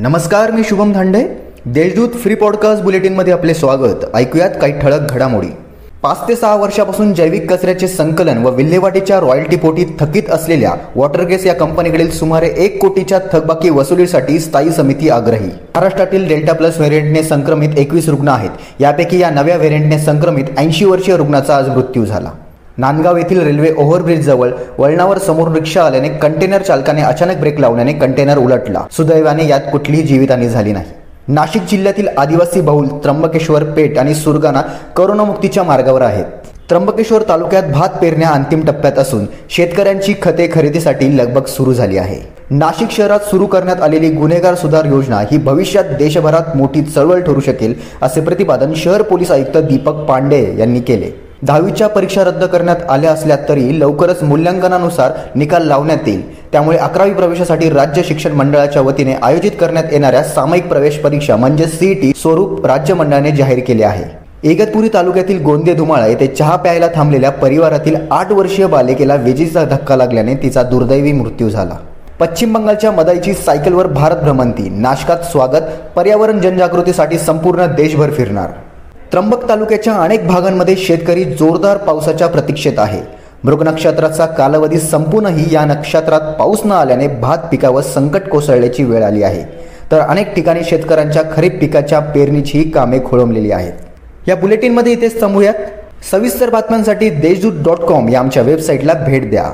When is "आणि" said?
33.98-34.14